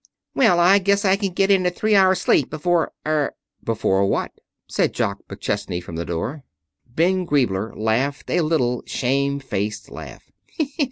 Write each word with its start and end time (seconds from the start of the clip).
"Well, 0.33 0.59
I 0.59 0.79
guess 0.79 1.05
I 1.05 1.15
can 1.15 1.31
get 1.31 1.51
in 1.51 1.63
a 1.67 1.69
three 1.69 1.95
hour 1.95 2.15
sleep 2.15 2.49
before 2.49 2.91
er" 3.05 3.35
"Before 3.63 4.03
what?" 4.07 4.31
said 4.67 4.93
Jock 4.95 5.19
McChesney 5.29 5.79
from 5.83 5.95
the 5.95 6.05
door. 6.05 6.43
Ben 6.87 7.23
Griebler 7.23 7.75
laughed 7.77 8.31
a 8.31 8.41
little 8.41 8.81
shamefaced 8.87 9.91
laugh. 9.91 10.31